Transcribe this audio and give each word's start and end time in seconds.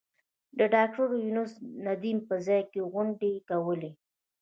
د 0.57 0.59
ډاکټر 0.73 1.09
یونس 1.27 1.51
ندیم 1.87 2.17
په 2.27 2.35
ځای 2.45 2.61
کې 2.71 2.81
غونډې 2.93 3.31
کولې. 3.49 3.91